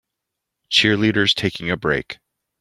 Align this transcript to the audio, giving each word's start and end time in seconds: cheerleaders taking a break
cheerleaders 0.69 1.35
taking 1.35 1.69
a 1.69 1.77
break 1.77 2.17